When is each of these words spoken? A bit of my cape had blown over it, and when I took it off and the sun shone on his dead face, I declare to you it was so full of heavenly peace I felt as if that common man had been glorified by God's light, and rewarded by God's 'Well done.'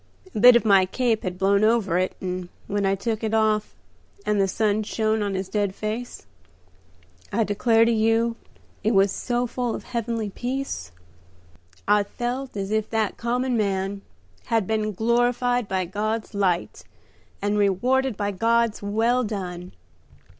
A 0.33 0.39
bit 0.39 0.55
of 0.55 0.65
my 0.65 0.87
cape 0.87 1.21
had 1.21 1.37
blown 1.37 1.63
over 1.63 1.95
it, 1.99 2.15
and 2.19 2.49
when 2.65 2.87
I 2.87 2.95
took 2.95 3.23
it 3.23 3.35
off 3.35 3.75
and 4.25 4.41
the 4.41 4.47
sun 4.47 4.81
shone 4.81 5.21
on 5.21 5.35
his 5.35 5.47
dead 5.47 5.75
face, 5.75 6.25
I 7.31 7.43
declare 7.43 7.85
to 7.85 7.91
you 7.91 8.35
it 8.83 8.95
was 8.95 9.11
so 9.11 9.45
full 9.45 9.75
of 9.75 9.83
heavenly 9.83 10.31
peace 10.31 10.91
I 11.87 12.01
felt 12.01 12.57
as 12.57 12.71
if 12.71 12.89
that 12.89 13.17
common 13.17 13.55
man 13.55 14.01
had 14.45 14.65
been 14.65 14.91
glorified 14.91 15.67
by 15.67 15.85
God's 15.85 16.33
light, 16.33 16.83
and 17.39 17.55
rewarded 17.59 18.17
by 18.17 18.31
God's 18.31 18.81
'Well 18.81 19.23
done.' 19.23 19.71